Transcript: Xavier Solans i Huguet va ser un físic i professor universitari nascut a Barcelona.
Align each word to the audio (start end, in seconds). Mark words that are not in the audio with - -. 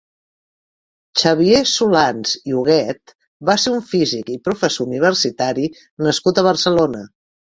Xavier 1.23 1.59
Solans 1.71 2.31
i 2.51 2.55
Huguet 2.61 3.13
va 3.51 3.57
ser 3.65 3.73
un 3.79 3.83
físic 3.91 4.33
i 4.35 4.39
professor 4.49 4.89
universitari 4.89 5.69
nascut 6.07 6.41
a 6.41 6.45
Barcelona. 6.49 7.05